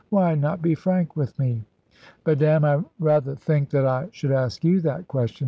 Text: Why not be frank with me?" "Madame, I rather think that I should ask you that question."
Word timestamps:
Why 0.09 0.33
not 0.33 0.63
be 0.63 0.73
frank 0.73 1.15
with 1.15 1.37
me?" 1.37 1.63
"Madame, 2.25 2.65
I 2.65 2.83
rather 2.99 3.35
think 3.35 3.69
that 3.69 3.85
I 3.85 4.09
should 4.11 4.31
ask 4.31 4.63
you 4.63 4.81
that 4.81 5.07
question." 5.07 5.37